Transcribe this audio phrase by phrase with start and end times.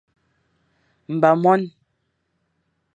[1.13, 1.61] Mba mon.